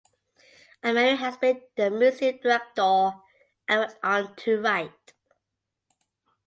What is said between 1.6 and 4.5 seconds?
the museum director and went on